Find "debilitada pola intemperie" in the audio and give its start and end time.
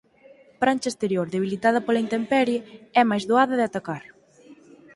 1.35-2.59